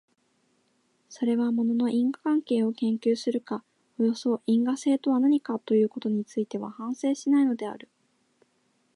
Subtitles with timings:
[1.09, 3.63] それは物の因果関係を研究するか、
[3.99, 7.87] およそ因果性とは何かということについては反省しないのである。